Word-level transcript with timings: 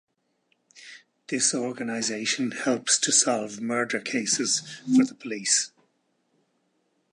This 1.27 1.53
organization 1.53 2.49
helps 2.49 2.97
to 2.97 3.11
solve 3.11 3.61
murder 3.61 3.99
cases 3.99 4.63
for 4.95 5.05
the 5.05 5.13
police. 5.13 5.71